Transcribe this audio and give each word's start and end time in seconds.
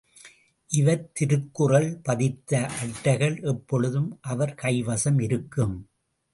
இவர் 0.69 1.11
திருக்குறள் 1.11 1.99
பதித்த 2.03 2.69
அட்டைகள் 2.81 3.37
எப்பொழுதும், 3.43 4.17
அவர் 4.21 4.55
கைவசம் 4.61 5.21
இருக்கும். 5.21 5.89